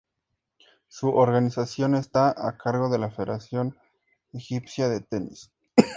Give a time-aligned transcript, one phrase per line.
[0.87, 3.77] Su organización está a cargo de la Federación
[4.33, 5.51] Egipcia de Tenis.